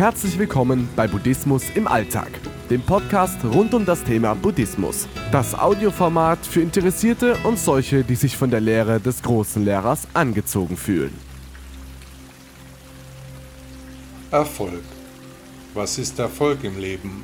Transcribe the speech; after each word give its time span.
Herzlich 0.00 0.38
willkommen 0.38 0.88
bei 0.96 1.06
Buddhismus 1.06 1.64
im 1.74 1.86
Alltag, 1.86 2.30
dem 2.70 2.80
Podcast 2.80 3.36
rund 3.44 3.74
um 3.74 3.84
das 3.84 4.02
Thema 4.02 4.34
Buddhismus. 4.34 5.06
Das 5.30 5.54
Audioformat 5.54 6.38
für 6.46 6.62
Interessierte 6.62 7.36
und 7.44 7.58
solche, 7.58 8.02
die 8.02 8.14
sich 8.14 8.34
von 8.34 8.50
der 8.50 8.60
Lehre 8.60 8.98
des 8.98 9.22
großen 9.22 9.62
Lehrers 9.62 10.08
angezogen 10.14 10.78
fühlen. 10.78 11.12
Erfolg. 14.30 14.80
Was 15.74 15.98
ist 15.98 16.18
Erfolg 16.18 16.64
im 16.64 16.78
Leben? 16.78 17.22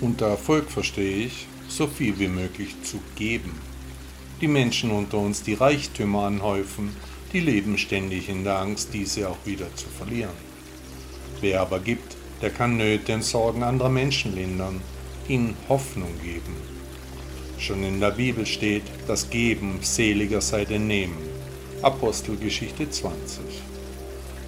Unter 0.00 0.28
Erfolg 0.28 0.70
verstehe 0.70 1.26
ich, 1.26 1.46
so 1.68 1.86
viel 1.86 2.18
wie 2.18 2.28
möglich 2.28 2.74
zu 2.84 3.00
geben. 3.16 3.52
Die 4.40 4.48
Menschen 4.48 4.92
unter 4.92 5.18
uns, 5.18 5.42
die 5.42 5.52
Reichtümer 5.52 6.22
anhäufen, 6.22 6.96
die 7.34 7.40
leben 7.40 7.76
ständig 7.76 8.30
in 8.30 8.44
der 8.44 8.60
Angst, 8.60 8.94
diese 8.94 9.28
auch 9.28 9.44
wieder 9.44 9.66
zu 9.76 9.88
verlieren. 9.90 10.53
Wer 11.40 11.60
aber 11.60 11.80
gibt, 11.80 12.16
der 12.42 12.50
kann 12.50 12.76
Nöte 12.76 13.14
und 13.14 13.24
Sorgen 13.24 13.62
anderer 13.62 13.88
Menschen 13.88 14.34
lindern, 14.34 14.80
ihnen 15.28 15.56
Hoffnung 15.68 16.12
geben. 16.22 16.56
Schon 17.58 17.82
in 17.84 18.00
der 18.00 18.10
Bibel 18.10 18.44
steht, 18.44 18.84
das 19.06 19.30
Geben 19.30 19.78
seliger 19.80 20.40
sei 20.40 20.64
denn 20.64 20.86
Nehmen. 20.86 21.16
Apostelgeschichte 21.82 22.90
20. 22.90 23.44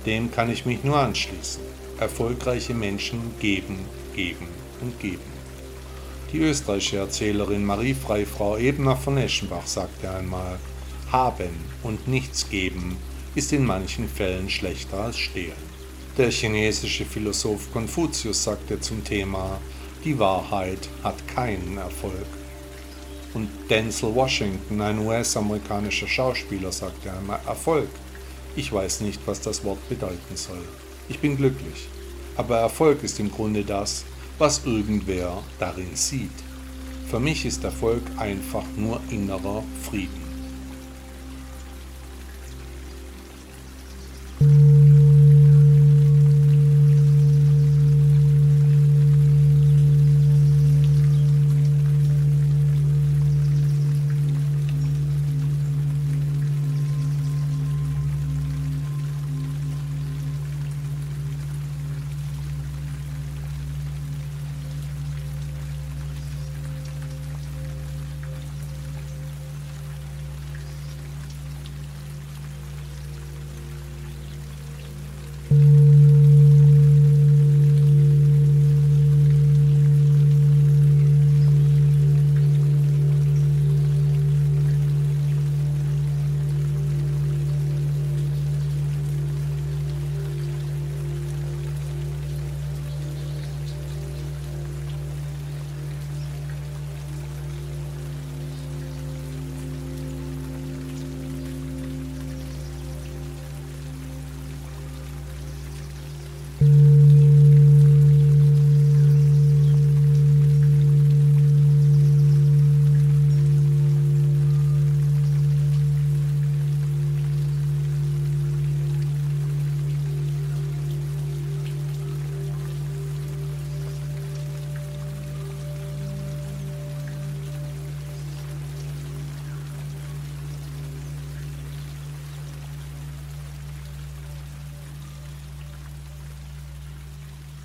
Dem 0.04 0.30
kann 0.30 0.50
ich 0.50 0.66
mich 0.66 0.84
nur 0.84 0.98
anschließen. 0.98 1.62
Erfolgreiche 1.98 2.74
Menschen 2.74 3.20
geben, 3.40 3.78
geben 4.14 4.48
und 4.80 4.98
geben. 5.00 5.36
Die 6.32 6.38
österreichische 6.38 6.98
Erzählerin 6.98 7.64
Marie 7.64 7.94
Freifrau 7.94 8.56
Ebner 8.56 8.96
von 8.96 9.16
Eschenbach 9.16 9.66
sagte 9.66 10.10
einmal, 10.10 10.58
haben 11.10 11.50
und 11.82 12.08
nichts 12.08 12.50
geben 12.50 12.96
ist 13.34 13.52
in 13.52 13.64
manchen 13.64 14.08
Fällen 14.08 14.50
schlechter 14.50 14.98
als 14.98 15.18
stehlen. 15.18 15.75
Der 16.16 16.30
chinesische 16.30 17.04
Philosoph 17.04 17.70
Konfuzius 17.74 18.44
sagte 18.44 18.80
zum 18.80 19.04
Thema, 19.04 19.60
die 20.02 20.18
Wahrheit 20.18 20.88
hat 21.02 21.28
keinen 21.28 21.76
Erfolg. 21.76 22.26
Und 23.34 23.50
Denzel 23.68 24.14
Washington, 24.14 24.80
ein 24.80 24.98
US-amerikanischer 24.98 26.08
Schauspieler, 26.08 26.72
sagte 26.72 27.12
einmal, 27.12 27.40
Erfolg. 27.46 27.90
Ich 28.56 28.72
weiß 28.72 29.02
nicht, 29.02 29.20
was 29.26 29.42
das 29.42 29.62
Wort 29.62 29.86
bedeuten 29.90 30.36
soll. 30.36 30.64
Ich 31.10 31.18
bin 31.18 31.36
glücklich. 31.36 31.86
Aber 32.38 32.60
Erfolg 32.60 33.02
ist 33.02 33.20
im 33.20 33.30
Grunde 33.30 33.62
das, 33.62 34.06
was 34.38 34.64
irgendwer 34.64 35.42
darin 35.58 35.94
sieht. 35.96 36.30
Für 37.10 37.20
mich 37.20 37.44
ist 37.44 37.62
Erfolg 37.62 38.02
einfach 38.16 38.64
nur 38.78 39.02
innerer 39.10 39.62
Frieden. 39.82 40.25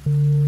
Thank 0.04 0.16
you. 0.16 0.41